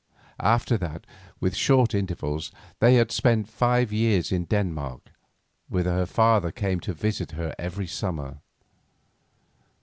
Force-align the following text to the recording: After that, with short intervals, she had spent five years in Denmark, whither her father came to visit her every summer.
After 0.39 0.79
that, 0.79 1.05
with 1.39 1.55
short 1.55 1.93
intervals, 1.93 2.51
she 2.81 2.95
had 2.95 3.11
spent 3.11 3.47
five 3.47 3.93
years 3.93 4.31
in 4.31 4.45
Denmark, 4.45 5.11
whither 5.69 5.91
her 5.91 6.05
father 6.07 6.51
came 6.51 6.79
to 6.79 6.93
visit 6.95 7.33
her 7.33 7.53
every 7.59 7.85
summer. 7.85 8.39